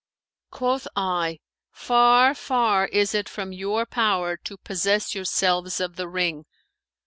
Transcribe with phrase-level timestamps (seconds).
[0.49, 1.37] Quoth I,
[1.69, 6.45] 'Far, far is it from your power to possess yourselves of the ring!'